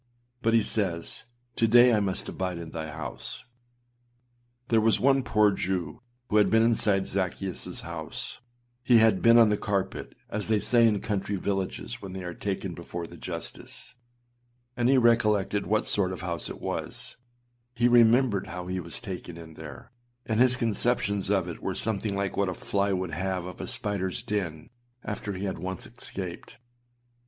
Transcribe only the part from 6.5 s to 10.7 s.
inside Zaccheusâs house; he had âbeen on the carpet,â as they